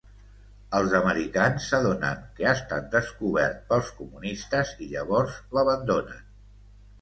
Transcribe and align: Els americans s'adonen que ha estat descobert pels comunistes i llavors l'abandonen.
Els 0.77 0.93
americans 0.99 1.67
s'adonen 1.73 2.23
que 2.39 2.47
ha 2.47 2.53
estat 2.61 2.87
descobert 2.95 3.61
pels 3.73 3.93
comunistes 4.01 4.73
i 4.87 4.89
llavors 4.95 5.39
l'abandonen. 5.59 6.27